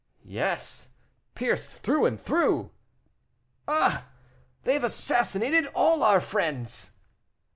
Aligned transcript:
"Yes, 0.25 0.87
pierced 1.35 1.69
through 1.69 2.07
and 2.07 2.19
through." 2.19 2.71
"Ah! 3.67 4.07
they 4.63 4.73
have 4.73 4.83
assassinated 4.83 5.67
all 5.75 6.01
our 6.01 6.19
friends." 6.19 6.93